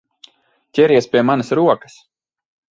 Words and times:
Ķeries 0.79 1.09
pie 1.13 1.23
manas 1.29 1.55
rokas! 1.61 2.01